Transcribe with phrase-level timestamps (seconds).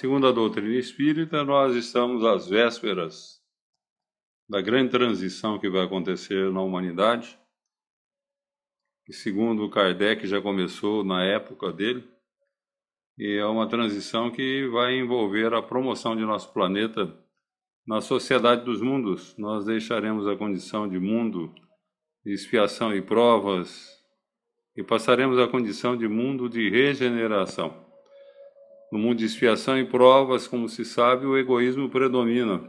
[0.00, 3.38] Segundo a doutrina espírita, nós estamos às vésperas
[4.48, 7.38] da grande transição que vai acontecer na humanidade.
[9.06, 12.08] E segundo Kardec, já começou na época dele.
[13.18, 17.14] E é uma transição que vai envolver a promoção de nosso planeta
[17.86, 19.36] na sociedade dos mundos.
[19.36, 21.54] Nós deixaremos a condição de mundo
[22.24, 23.86] de expiação e provas
[24.74, 27.89] e passaremos à condição de mundo de regeneração.
[28.90, 32.60] No mundo de expiação e provas, como se sabe, o egoísmo predomina,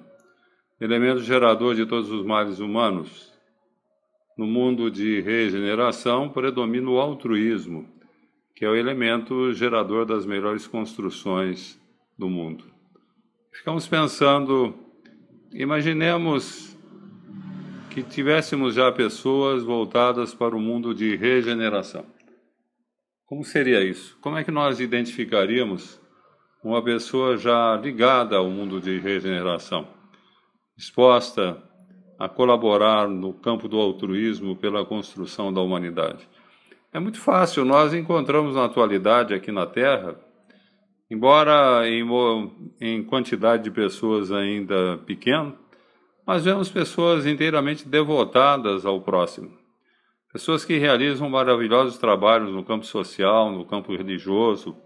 [0.79, 3.31] elemento gerador de todos os males humanos.
[4.37, 7.87] No mundo de regeneração, predomina o altruísmo,
[8.55, 11.79] que é o elemento gerador das melhores construções
[12.17, 12.65] do mundo.
[13.51, 14.73] Ficamos pensando,
[15.53, 16.77] imaginemos
[17.91, 22.05] que tivéssemos já pessoas voltadas para o mundo de regeneração.
[23.25, 24.17] Como seria isso?
[24.21, 26.00] Como é que nós identificaríamos
[26.63, 29.87] uma pessoa já ligada ao mundo de regeneração,
[30.77, 31.61] disposta
[32.19, 36.27] a colaborar no campo do altruísmo pela construção da humanidade.
[36.93, 40.15] É muito fácil, nós encontramos na atualidade aqui na Terra,
[41.09, 42.05] embora em,
[42.79, 45.55] em quantidade de pessoas ainda pequena,
[46.27, 49.51] mas vemos pessoas inteiramente devotadas ao próximo.
[50.31, 54.77] Pessoas que realizam maravilhosos trabalhos no campo social, no campo religioso,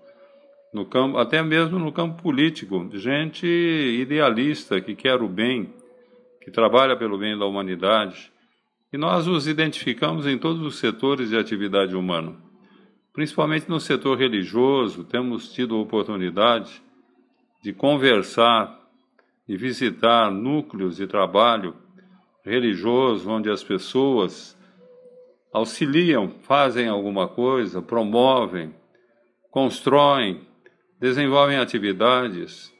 [0.76, 5.73] no campo, até mesmo no campo político, gente idealista que quer o bem,
[6.42, 8.30] que trabalha pelo bem da humanidade.
[8.92, 12.36] E nós os identificamos em todos os setores de atividade humana.
[13.14, 16.82] Principalmente no setor religioso, temos tido a oportunidade
[17.64, 18.78] de conversar
[19.48, 21.73] e visitar núcleos de trabalho
[22.44, 24.58] religioso onde as pessoas
[25.54, 28.76] auxiliam, fazem alguma coisa, promovem,
[29.49, 30.42] constroem,
[31.05, 32.73] desenvolvem atividades,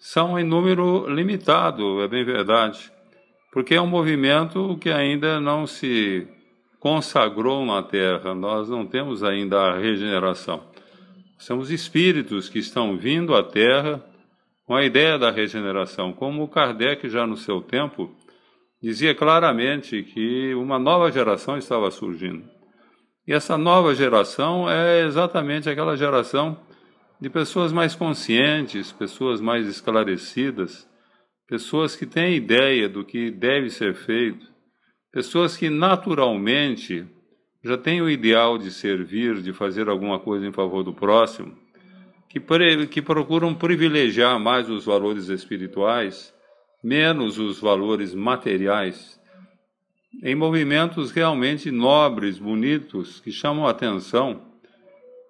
[0.00, 2.90] são em número limitado, é bem verdade,
[3.52, 6.26] porque é um movimento que ainda não se
[6.80, 10.64] consagrou na Terra, nós não temos ainda a regeneração.
[11.38, 14.04] Somos espíritos que estão vindo à Terra
[14.66, 18.10] com a ideia da regeneração, como Kardec já no seu tempo
[18.82, 22.42] dizia claramente que uma nova geração estava surgindo.
[23.24, 26.58] E essa nova geração é exatamente aquela geração
[27.20, 30.88] de pessoas mais conscientes, pessoas mais esclarecidas,
[31.46, 34.46] pessoas que têm ideia do que deve ser feito,
[35.10, 37.06] pessoas que naturalmente
[37.64, 41.56] já têm o ideal de servir, de fazer alguma coisa em favor do próximo,
[42.28, 42.40] que,
[42.86, 46.32] que procuram privilegiar mais os valores espirituais,
[46.84, 49.18] menos os valores materiais,
[50.22, 54.47] em movimentos realmente nobres, bonitos, que chamam a atenção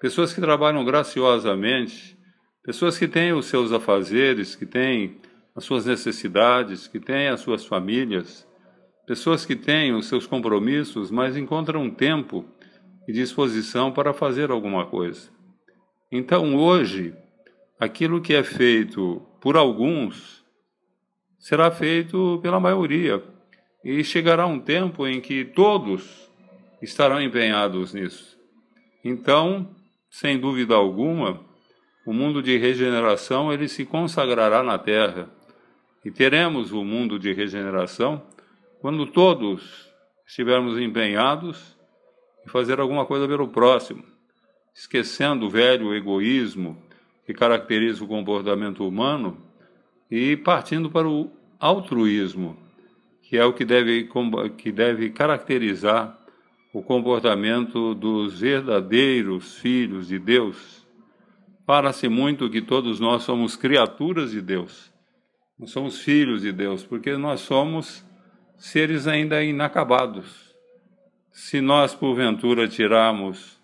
[0.00, 2.16] pessoas que trabalham graciosamente,
[2.64, 5.16] pessoas que têm os seus afazeres, que têm
[5.54, 8.46] as suas necessidades, que têm as suas famílias,
[9.06, 12.44] pessoas que têm os seus compromissos, mas encontram tempo
[13.08, 15.30] e disposição para fazer alguma coisa.
[16.12, 17.14] Então, hoje,
[17.80, 20.44] aquilo que é feito por alguns
[21.38, 23.22] será feito pela maioria.
[23.84, 26.30] E chegará um tempo em que todos
[26.82, 28.36] estarão empenhados nisso.
[29.04, 29.74] Então,
[30.10, 31.40] sem dúvida alguma,
[32.06, 35.28] o mundo de regeneração ele se consagrará na Terra.
[36.04, 38.22] E teremos o mundo de regeneração
[38.80, 39.88] quando todos
[40.26, 41.76] estivermos empenhados
[42.46, 44.02] em fazer alguma coisa pelo próximo,
[44.74, 46.82] esquecendo o velho egoísmo
[47.26, 49.36] que caracteriza o comportamento humano
[50.10, 51.30] e partindo para o
[51.60, 52.56] altruísmo,
[53.22, 54.08] que é o que deve,
[54.56, 56.17] que deve caracterizar
[56.72, 60.86] o comportamento dos verdadeiros filhos de Deus.
[61.66, 64.92] Fala-se muito que todos nós somos criaturas de Deus.
[65.58, 68.04] Não somos filhos de Deus, porque nós somos
[68.56, 70.54] seres ainda inacabados.
[71.32, 73.58] Se nós, porventura, tirarmos,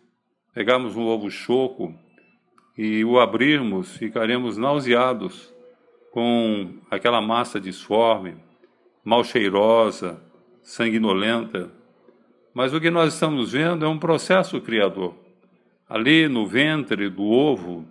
[0.52, 1.94] pegarmos um ovo choco
[2.76, 5.52] e o abrirmos, ficaremos nauseados
[6.10, 8.36] com aquela massa disforme,
[9.04, 10.22] mal cheirosa,
[10.62, 11.70] sanguinolenta
[12.54, 15.14] mas o que nós estamos vendo é um processo criador.
[15.88, 17.84] Ali no ventre do ovo,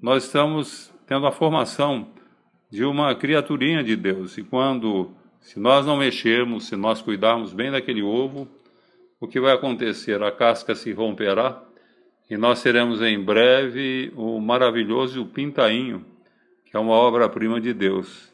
[0.00, 2.06] nós estamos tendo a formação
[2.70, 4.38] de uma criaturinha de Deus.
[4.38, 8.48] E quando, se nós não mexermos, se nós cuidarmos bem daquele ovo,
[9.20, 10.22] o que vai acontecer?
[10.22, 11.62] A casca se romperá
[12.30, 16.04] e nós seremos em breve o maravilhoso pintainho,
[16.64, 18.32] que é uma obra-prima de Deus.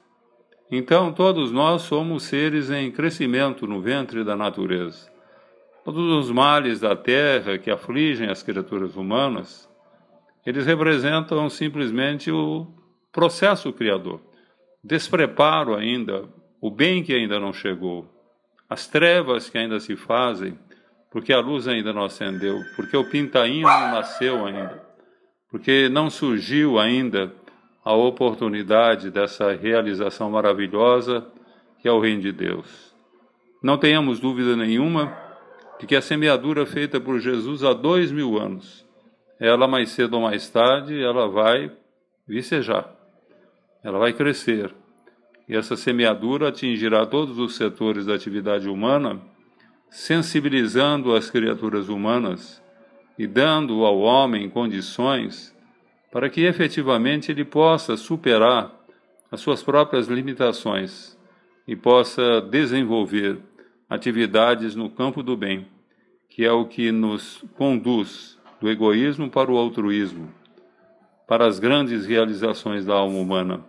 [0.70, 5.09] Então, todos nós somos seres em crescimento no ventre da natureza.
[5.84, 9.68] Todos os males da terra que afligem as criaturas humanas,
[10.44, 12.66] eles representam simplesmente o,
[13.12, 14.20] processo criador.
[14.82, 16.28] Despreparo ainda,
[16.60, 18.08] o bem que ainda não chegou,
[18.68, 20.58] as trevas que ainda se fazem,
[21.10, 24.82] porque a luz ainda não acendeu, porque o pintainho não nasceu ainda,
[25.50, 27.34] porque não surgiu ainda
[27.84, 31.26] a oportunidade dessa realização maravilhosa
[31.80, 32.94] que é o reino de Deus.
[33.62, 35.16] Não tenhamos dúvida nenhuma
[35.80, 38.86] de que a semeadura feita por Jesus há dois mil anos,
[39.40, 41.72] ela mais cedo ou mais tarde, ela vai
[42.28, 42.94] vicejar,
[43.82, 44.74] ela vai crescer.
[45.48, 49.18] E essa semeadura atingirá todos os setores da atividade humana,
[49.88, 52.62] sensibilizando as criaturas humanas
[53.18, 55.56] e dando ao homem condições
[56.12, 58.70] para que efetivamente ele possa superar
[59.32, 61.18] as suas próprias limitações
[61.66, 63.38] e possa desenvolver
[63.90, 65.66] atividades no campo do bem,
[66.28, 70.32] que é o que nos conduz do egoísmo para o altruísmo,
[71.26, 73.64] para as grandes realizações da alma humana.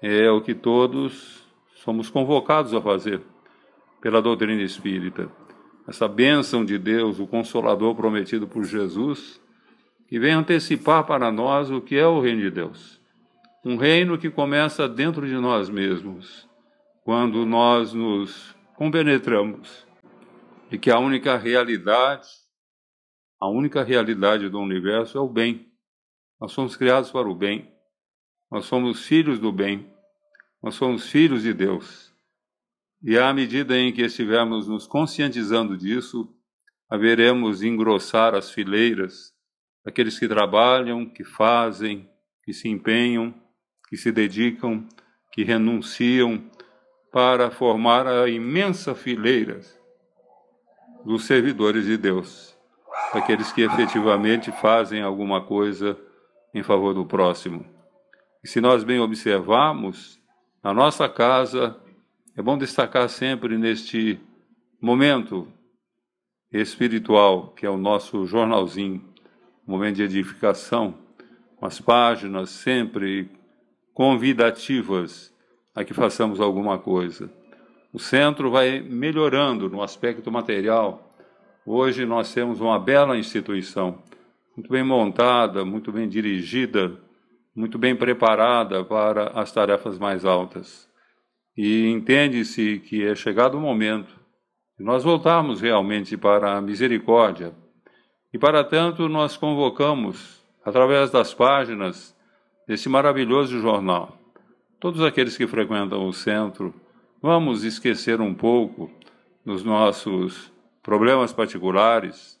[0.00, 1.44] É o que todos
[1.74, 3.20] somos convocados a fazer
[4.00, 5.28] pela doutrina espírita.
[5.88, 9.40] Essa bênção de Deus, o Consolador prometido por Jesus,
[10.08, 13.00] que vem antecipar para nós o que é o reino de Deus.
[13.64, 16.48] Um reino que começa dentro de nós mesmos,
[17.04, 19.86] quando nós nos compenetramos
[20.70, 22.26] de que a única realidade,
[23.38, 25.70] a única realidade do universo é o bem.
[26.40, 27.70] Nós somos criados para o bem.
[28.50, 29.86] Nós somos filhos do bem.
[30.62, 32.10] Nós somos filhos de Deus.
[33.02, 36.34] E à medida em que estivermos nos conscientizando disso,
[36.88, 39.34] haveremos engrossar as fileiras
[39.84, 42.08] aqueles que trabalham, que fazem,
[42.42, 43.34] que se empenham,
[43.90, 44.88] que se dedicam,
[45.34, 46.50] que renunciam
[47.12, 49.60] para formar a imensa fileira
[51.04, 52.56] dos servidores de Deus,
[53.12, 55.98] aqueles que efetivamente fazem alguma coisa
[56.54, 57.64] em favor do próximo.
[58.42, 60.20] E se nós bem observarmos,
[60.62, 61.76] na nossa casa,
[62.36, 64.20] é bom destacar sempre neste
[64.80, 65.48] momento
[66.52, 69.04] espiritual, que é o nosso jornalzinho,
[69.66, 70.94] momento de edificação,
[71.56, 73.30] com as páginas sempre
[73.92, 75.29] convidativas
[75.74, 77.30] a que façamos alguma coisa.
[77.92, 81.14] O centro vai melhorando no aspecto material.
[81.66, 84.02] Hoje nós temos uma bela instituição,
[84.56, 86.98] muito bem montada, muito bem dirigida,
[87.54, 90.88] muito bem preparada para as tarefas mais altas.
[91.56, 94.14] E entende-se que é chegado o momento
[94.78, 97.52] de nós voltarmos realmente para a misericórdia,
[98.32, 102.16] e para tanto, nós convocamos, através das páginas
[102.66, 104.19] desse maravilhoso jornal,
[104.80, 106.74] todos aqueles que frequentam o centro,
[107.20, 108.90] vamos esquecer um pouco
[109.44, 110.50] dos nossos
[110.82, 112.40] problemas particulares,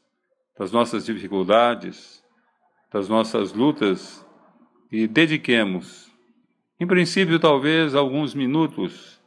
[0.58, 2.24] das nossas dificuldades,
[2.90, 4.26] das nossas lutas
[4.90, 6.10] e dediquemos,
[6.80, 9.20] em princípio, talvez alguns minutos,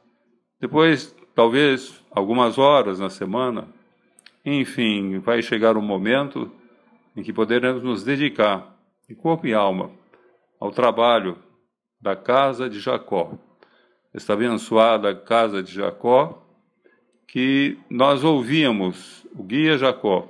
[0.59, 3.67] depois, talvez algumas horas na semana.
[4.43, 6.51] Enfim, vai chegar um momento
[7.15, 8.75] em que poderemos nos dedicar,
[9.07, 9.91] de corpo e alma,
[10.59, 11.37] ao trabalho
[12.03, 13.39] da casa de Jacó.
[14.13, 16.45] Esta abençoada casa de Jacó,
[17.25, 20.27] que nós ouvíamos o guia Jacó,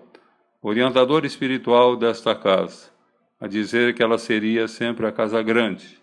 [0.62, 2.92] orientador espiritual desta casa,
[3.39, 6.00] a dizer que ela seria sempre a casa grande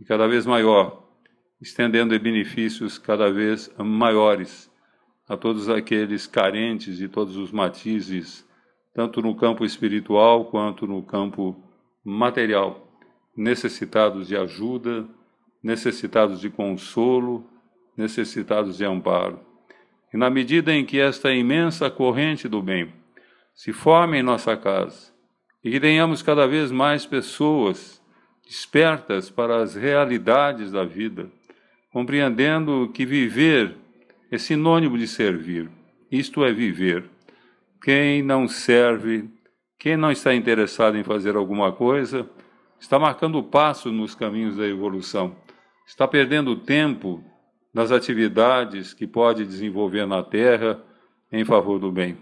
[0.00, 1.06] e cada vez maior,
[1.60, 4.72] estendendo benefícios cada vez maiores
[5.28, 8.48] a todos aqueles carentes de todos os matizes,
[8.94, 11.62] tanto no campo espiritual quanto no campo
[12.02, 12.83] material,
[13.36, 15.06] necessitados de ajuda,
[15.62, 17.48] necessitados de consolo,
[17.96, 19.40] necessitados de amparo.
[20.12, 22.92] E na medida em que esta imensa corrente do bem
[23.54, 25.12] se forme em nossa casa
[25.62, 28.02] e que tenhamos cada vez mais pessoas
[28.44, 31.30] despertas para as realidades da vida,
[31.90, 33.74] compreendendo que viver
[34.30, 35.70] é sinônimo de servir.
[36.10, 37.04] Isto é viver.
[37.82, 39.28] Quem não serve,
[39.78, 42.28] quem não está interessado em fazer alguma coisa,
[42.78, 45.36] está marcando passo nos caminhos da evolução.
[45.86, 47.22] Está perdendo tempo
[47.72, 50.82] nas atividades que pode desenvolver na Terra
[51.30, 52.16] em favor do bem.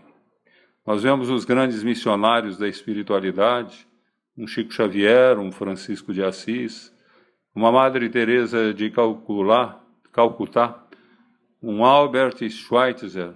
[0.86, 3.86] Nós vemos os grandes missionários da espiritualidade,
[4.36, 6.92] um Chico Xavier, um Francisco de Assis,
[7.54, 9.80] uma Madre Teresa de Calculá,
[10.12, 10.84] Calcutá,
[11.62, 13.34] um Albert Schweitzer,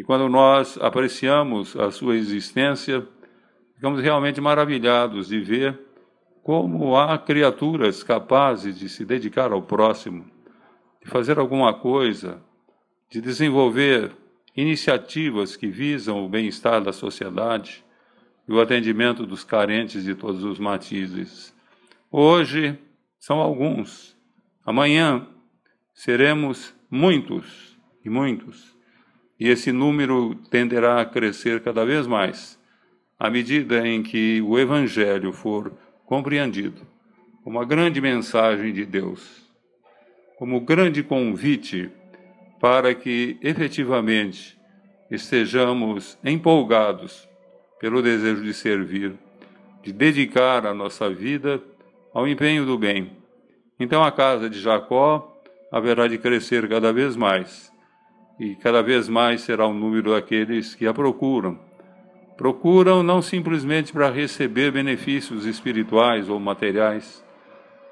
[0.00, 3.06] e quando nós apreciamos a sua existência,
[3.74, 5.78] ficamos realmente maravilhados de ver
[6.42, 10.24] como há criaturas capazes de se dedicar ao próximo,
[11.02, 12.42] de fazer alguma coisa,
[13.10, 14.12] de desenvolver
[14.56, 17.84] iniciativas que visam o bem-estar da sociedade
[18.48, 21.54] e o atendimento dos carentes de todos os matizes.
[22.10, 22.78] Hoje,
[23.18, 24.16] são alguns.
[24.64, 25.26] Amanhã
[25.94, 28.76] seremos muitos e muitos.
[29.38, 32.60] E esse número tenderá a crescer cada vez mais
[33.20, 35.70] à medida em que o Evangelho for
[36.10, 36.84] compreendido
[37.44, 39.48] como a grande mensagem de Deus,
[40.36, 41.88] como o grande convite
[42.60, 44.58] para que efetivamente
[45.08, 47.28] estejamos empolgados
[47.78, 49.16] pelo desejo de servir,
[49.84, 51.62] de dedicar a nossa vida
[52.12, 53.12] ao empenho do bem.
[53.78, 55.40] Então a casa de Jacó
[55.70, 57.72] haverá de crescer cada vez mais,
[58.36, 61.69] e cada vez mais será o número daqueles que a procuram.
[62.40, 67.22] Procuram não simplesmente para receber benefícios espirituais ou materiais,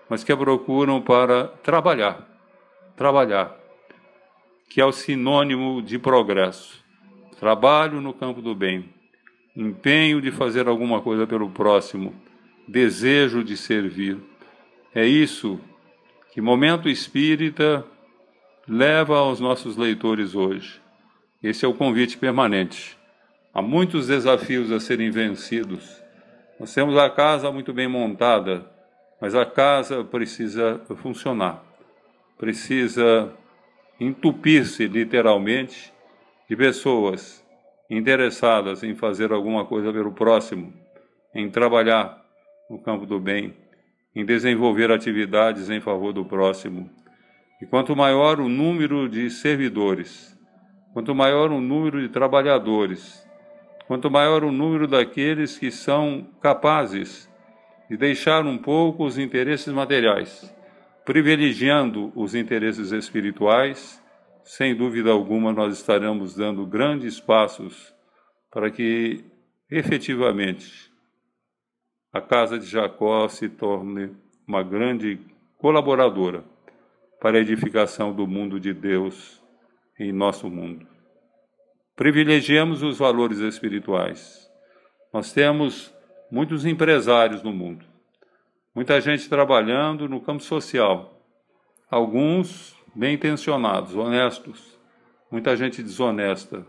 [0.08, 2.26] mas que a procuram para trabalhar,
[2.96, 3.54] trabalhar,
[4.70, 6.82] que é o sinônimo de progresso.
[7.38, 8.88] Trabalho no campo do bem,
[9.54, 12.14] empenho de fazer alguma coisa pelo próximo,
[12.66, 14.16] desejo de servir.
[14.94, 15.60] É isso
[16.32, 17.84] que Momento Espírita
[18.66, 20.80] leva aos nossos leitores hoje.
[21.42, 22.97] Esse é o convite permanente.
[23.58, 26.00] Há muitos desafios a serem vencidos.
[26.60, 28.64] Nós temos a casa muito bem montada,
[29.20, 31.64] mas a casa precisa funcionar,
[32.38, 33.34] precisa
[33.98, 35.92] entupir-se literalmente
[36.48, 37.44] de pessoas
[37.90, 40.72] interessadas em fazer alguma coisa pelo próximo,
[41.34, 42.16] em trabalhar
[42.70, 43.56] no campo do bem,
[44.14, 46.88] em desenvolver atividades em favor do próximo.
[47.60, 50.38] E quanto maior o número de servidores,
[50.92, 53.26] quanto maior o número de trabalhadores,
[53.88, 57.26] quanto maior o número daqueles que são capazes
[57.88, 60.54] de deixar um pouco os interesses materiais,
[61.06, 64.04] privilegiando os interesses espirituais,
[64.44, 67.94] sem dúvida alguma nós estaremos dando grandes passos
[68.52, 69.24] para que
[69.70, 70.92] efetivamente
[72.12, 74.14] a casa de Jacó se torne
[74.46, 75.18] uma grande
[75.56, 76.44] colaboradora
[77.22, 79.42] para a edificação do mundo de Deus
[79.98, 80.97] em nosso mundo.
[81.98, 84.48] Privilegiemos os valores espirituais.
[85.12, 85.92] Nós temos
[86.30, 87.84] muitos empresários no mundo,
[88.72, 91.20] muita gente trabalhando no campo social,
[91.90, 94.78] alguns bem intencionados, honestos,
[95.28, 96.64] muita gente desonesta,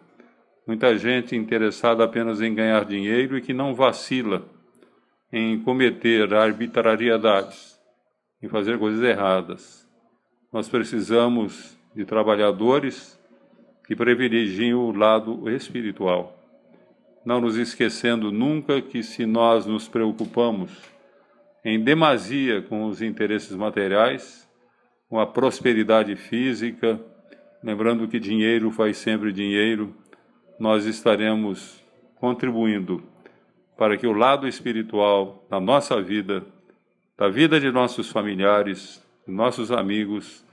[0.65, 4.49] muita gente interessada apenas em ganhar dinheiro e que não vacila
[5.31, 7.79] em cometer arbitrariedades,
[8.41, 9.87] em fazer coisas erradas.
[10.51, 13.19] Nós precisamos de trabalhadores
[13.89, 16.39] que privilegiem o lado espiritual,
[17.25, 20.69] não nos esquecendo nunca que se nós nos preocupamos
[21.65, 24.47] em demasia com os interesses materiais,
[25.09, 27.03] com a prosperidade física,
[27.63, 29.95] lembrando que dinheiro faz sempre dinheiro,
[30.59, 31.83] nós estaremos
[32.17, 33.01] contribuindo
[33.75, 36.45] para que o lado espiritual da nossa vida,
[37.17, 40.45] da vida de nossos familiares, de nossos amigos,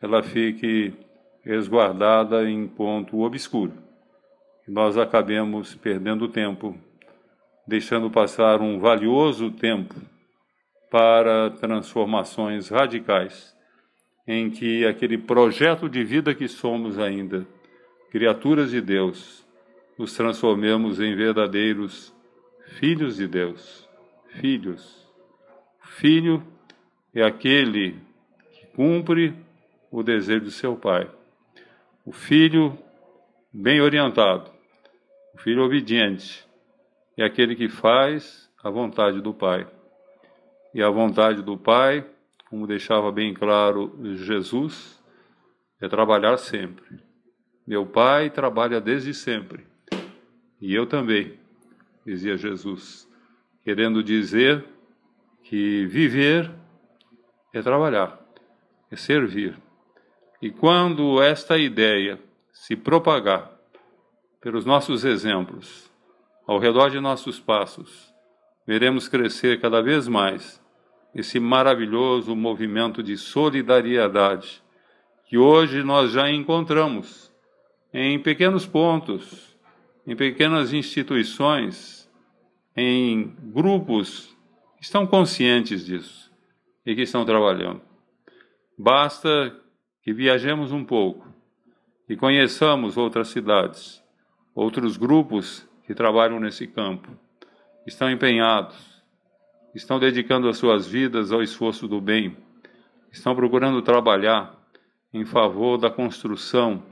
[0.00, 0.94] ela fique
[1.44, 3.72] resguardada em ponto obscuro.
[4.66, 6.78] Nós acabemos perdendo tempo,
[7.66, 9.94] deixando passar um valioso tempo
[10.90, 13.52] para transformações radicais
[14.26, 17.46] em que aquele projeto de vida que somos ainda,
[18.10, 19.44] criaturas de Deus,
[19.98, 22.14] nos transformemos em verdadeiros
[22.78, 23.88] filhos de Deus.
[24.40, 25.06] Filhos.
[25.80, 26.42] Filho
[27.14, 27.96] é aquele
[28.52, 29.34] que cumpre
[29.90, 31.08] o desejo de seu pai.
[32.04, 32.76] O filho
[33.52, 34.50] bem orientado,
[35.34, 36.46] o filho obediente,
[37.16, 39.66] é aquele que faz a vontade do pai.
[40.74, 42.04] E a vontade do pai
[42.52, 45.02] como deixava bem claro Jesus,
[45.80, 47.00] é trabalhar sempre.
[47.66, 49.64] Meu Pai trabalha desde sempre,
[50.60, 51.38] e eu também,
[52.04, 53.08] dizia Jesus,
[53.64, 54.62] querendo dizer
[55.44, 56.52] que viver
[57.54, 58.20] é trabalhar,
[58.90, 59.56] é servir.
[60.42, 62.18] E quando esta ideia
[62.52, 63.52] se propagar
[64.40, 65.88] pelos nossos exemplos,
[66.44, 68.12] ao redor de nossos passos,
[68.66, 70.60] veremos crescer cada vez mais
[71.14, 74.60] esse maravilhoso movimento de solidariedade
[75.26, 77.32] que hoje nós já encontramos
[77.94, 79.56] em pequenos pontos,
[80.04, 82.10] em pequenas instituições,
[82.76, 84.36] em grupos
[84.76, 86.32] que estão conscientes disso
[86.84, 87.80] e que estão trabalhando.
[88.76, 89.56] Basta
[90.02, 91.28] que viajemos um pouco
[92.08, 94.02] e conheçamos outras cidades,
[94.54, 97.10] outros grupos que trabalham nesse campo,
[97.86, 99.02] estão empenhados,
[99.74, 102.36] estão dedicando as suas vidas ao esforço do bem,
[103.10, 104.58] estão procurando trabalhar
[105.12, 106.82] em favor da construção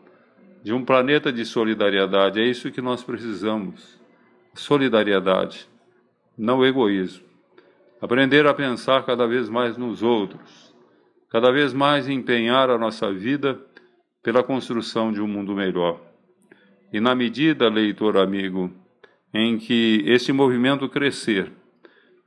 [0.62, 2.40] de um planeta de solidariedade.
[2.40, 3.98] É isso que nós precisamos:
[4.54, 5.68] solidariedade,
[6.36, 7.24] não egoísmo.
[8.00, 10.69] aprender a pensar cada vez mais nos outros,
[11.30, 13.60] cada vez mais empenhar a nossa vida
[14.22, 16.00] pela construção de um mundo melhor.
[16.92, 18.70] E na medida, leitor amigo,
[19.32, 21.52] em que esse movimento crescer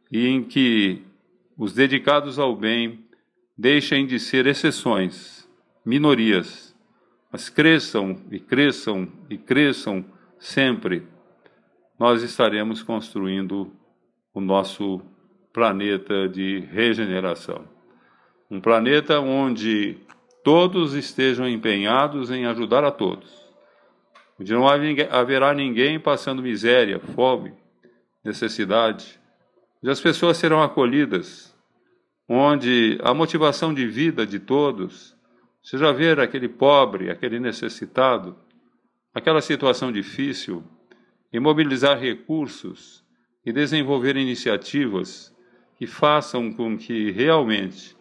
[0.09, 1.01] e em que
[1.57, 3.05] os dedicados ao bem
[3.57, 5.47] deixem de ser exceções,
[5.85, 6.73] minorias,
[7.31, 10.05] mas cresçam e cresçam e cresçam
[10.39, 11.03] sempre,
[11.99, 13.71] nós estaremos construindo
[14.33, 15.01] o nosso
[15.51, 17.72] planeta de regeneração.
[18.53, 19.97] Um planeta onde
[20.43, 23.51] todos estejam empenhados em ajudar a todos.
[24.39, 27.51] Onde não haverá ninguém passando miséria, fome,
[28.23, 29.19] necessidade,
[29.81, 31.51] onde as pessoas serão acolhidas,
[32.29, 35.17] onde a motivação de vida de todos.
[35.63, 38.37] Seja ver aquele pobre, aquele necessitado,
[39.15, 40.63] aquela situação difícil,
[41.33, 43.03] e mobilizar recursos
[43.43, 45.35] e desenvolver iniciativas
[45.75, 47.97] que façam com que realmente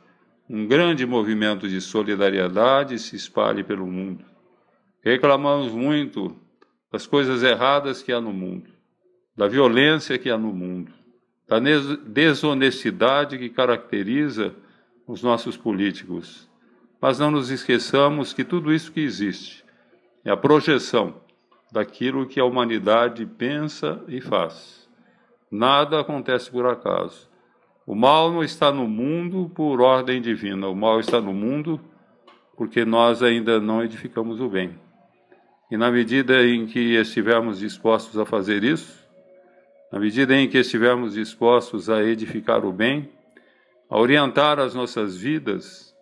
[0.53, 4.23] um grande movimento de solidariedade se espalhe pelo mundo.
[5.03, 6.37] Reclamamos muito
[6.93, 8.69] das coisas erradas que há no mundo,
[9.35, 10.93] da violência que há no mundo,
[11.49, 11.59] da
[12.07, 14.55] desonestidade que caracteriza
[15.07, 16.47] os nossos políticos.
[17.01, 19.65] Mas não nos esqueçamos que tudo isso que existe
[20.23, 21.15] é a projeção
[21.73, 24.87] daquilo que a humanidade pensa e faz.
[25.51, 27.32] Nada acontece por acaso.
[27.87, 31.81] O mal não está no mundo por ordem divina, o mal está no mundo
[32.57, 34.79] porque nós ainda não edificamos o bem.
[35.71, 39.03] E na medida em que estivermos dispostos a fazer isso,
[39.91, 43.11] na medida em que estivermos dispostos a edificar o bem,
[43.91, 45.93] a orientar as nossas vidas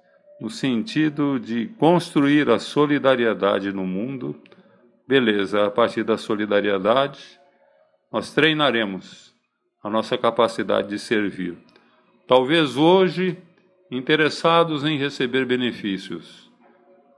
[0.40, 4.40] no sentido de construir a solidariedade no mundo,
[5.06, 7.40] beleza, a partir da solidariedade,
[8.12, 9.34] nós treinaremos
[9.82, 11.69] a nossa capacidade de servir.
[12.30, 13.36] Talvez hoje
[13.90, 16.48] interessados em receber benefícios,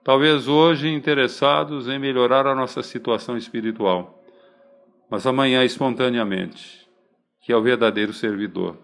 [0.02, 4.24] talvez hoje interessados em melhorar a nossa situação espiritual,
[5.10, 6.88] mas amanhã espontaneamente,
[7.42, 8.78] que é o verdadeiro servidor.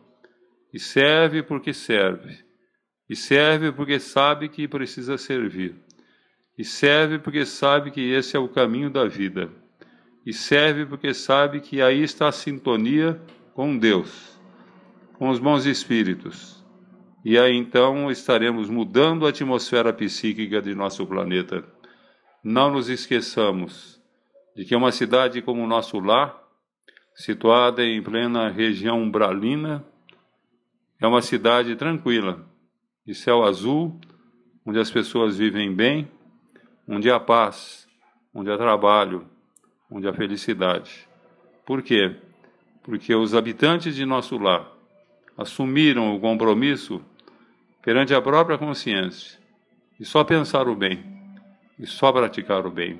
[0.70, 2.36] E serve porque serve,
[3.08, 5.76] e serve porque sabe que precisa servir,
[6.58, 9.50] e serve porque sabe que esse é o caminho da vida,
[10.26, 13.18] e serve porque sabe que aí está a sintonia
[13.54, 14.37] com Deus,
[15.18, 16.58] com os bons espíritos
[17.24, 21.64] e aí então estaremos mudando a atmosfera psíquica de nosso planeta.
[22.42, 24.00] Não nos esqueçamos
[24.56, 26.42] de que uma cidade como o nosso lar,
[27.14, 29.84] situada em plena região umbralina,
[31.00, 32.46] é uma cidade tranquila,
[33.04, 34.00] de céu azul,
[34.64, 36.08] onde as pessoas vivem bem,
[36.88, 37.86] onde há paz,
[38.32, 39.28] onde há trabalho,
[39.90, 41.06] onde há felicidade.
[41.66, 42.16] Por quê?
[42.82, 44.77] Porque os habitantes de nosso lar
[45.38, 47.00] assumiram o compromisso
[47.80, 49.38] perante a própria consciência
[49.98, 51.04] e só pensar o bem
[51.78, 52.98] e só praticar o bem.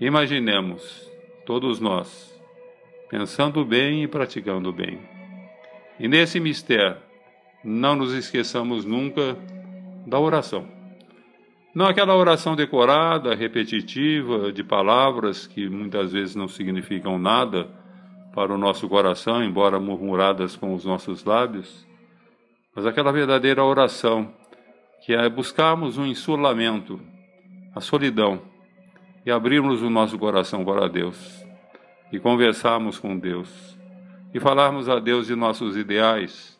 [0.00, 1.08] Imaginemos,
[1.46, 2.36] todos nós,
[3.08, 4.98] pensando o bem e praticando o bem.
[6.00, 6.96] E nesse mistério,
[7.62, 9.36] não nos esqueçamos nunca
[10.04, 10.66] da oração.
[11.72, 17.68] Não aquela oração decorada, repetitiva, de palavras que muitas vezes não significam nada
[18.34, 21.86] para o nosso coração, embora murmuradas com os nossos lábios,
[22.74, 24.34] mas aquela verdadeira oração,
[25.04, 27.00] que é buscarmos um insulamento,
[27.74, 28.42] a solidão,
[29.24, 31.44] e abrirmos o nosso coração para Deus,
[32.10, 33.78] e conversarmos com Deus,
[34.34, 36.58] e falarmos a Deus de nossos ideais,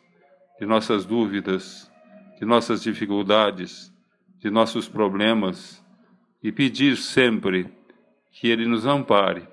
[0.57, 1.91] de nossas dúvidas,
[2.39, 3.93] de nossas dificuldades,
[4.39, 5.83] de nossos problemas,
[6.41, 7.69] e pedir sempre
[8.31, 9.45] que Ele nos ampare,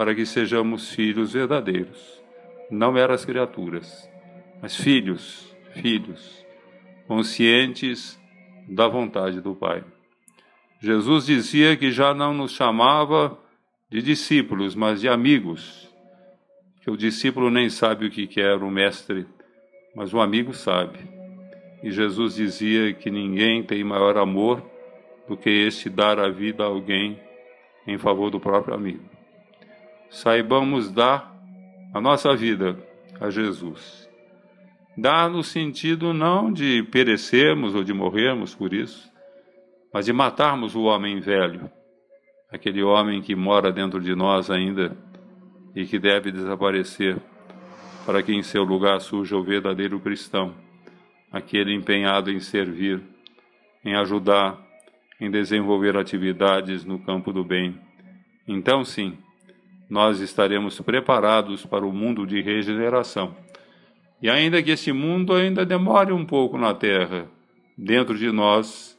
[0.00, 2.22] para que sejamos filhos verdadeiros,
[2.70, 4.10] não meras criaturas,
[4.62, 6.42] mas filhos filhos,
[7.06, 8.18] conscientes
[8.66, 9.84] da vontade do Pai.
[10.80, 13.38] Jesus dizia que já não nos chamava
[13.90, 15.86] de discípulos, mas de amigos,
[16.80, 19.26] que o discípulo nem sabe o que quer o mestre,
[19.94, 20.98] mas o amigo sabe.
[21.82, 24.64] E Jesus dizia que ninguém tem maior amor
[25.28, 27.20] do que este dar a vida a alguém
[27.86, 29.19] em favor do próprio amigo.
[30.10, 31.34] Saibamos dar
[31.94, 32.76] a nossa vida
[33.20, 34.10] a Jesus
[35.00, 39.10] dá no sentido não de perecermos ou de morrermos por isso,
[39.92, 41.70] mas de matarmos o homem velho,
[42.52, 44.96] aquele homem que mora dentro de nós ainda
[45.74, 47.16] e que deve desaparecer,
[48.04, 50.54] para que em seu lugar surja o verdadeiro cristão,
[51.32, 53.00] aquele empenhado em servir,
[53.84, 54.58] em ajudar,
[55.20, 57.78] em desenvolver atividades no campo do bem.
[58.46, 59.16] Então, sim,
[59.90, 63.34] nós estaremos preparados para o mundo de regeneração.
[64.22, 67.28] E ainda que este mundo ainda demore um pouco na terra,
[67.76, 68.96] dentro de nós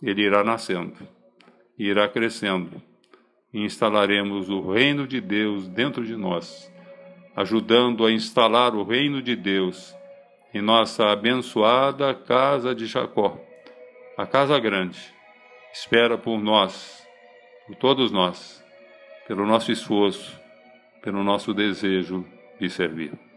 [0.00, 0.96] ele irá nascendo,
[1.76, 2.80] irá crescendo,
[3.52, 6.72] e instalaremos o reino de Deus dentro de nós,
[7.34, 9.92] ajudando a instalar o reino de Deus
[10.54, 13.40] em nossa abençoada casa de Jacó,
[14.16, 15.00] a casa grande.
[15.72, 17.04] Espera por nós,
[17.66, 18.64] por todos nós,
[19.28, 20.40] pelo nosso esforço,
[21.02, 22.24] pelo nosso desejo
[22.58, 23.27] de servir.